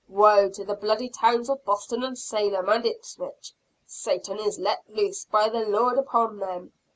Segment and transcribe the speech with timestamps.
[0.09, 3.53] Woe to the bloody towns of Boston and Salem and Ipswich!
[3.85, 6.73] Satan is let loose by the Lord upon them!